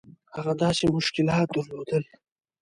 [0.35, 2.03] هغه داسې مشکلات درلودل.